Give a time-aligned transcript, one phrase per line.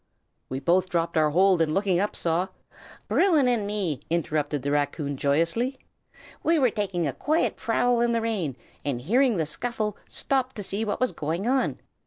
[0.49, 2.47] "We both dropped our hold, and looking up, saw"
[3.07, 5.77] "Bruin and me!" interrupted the raccoon, joyously.
[6.41, 10.63] "We were taking a quiet prowl in the rain, and hearing the scuffle, stopped to
[10.63, 11.77] see what was going on.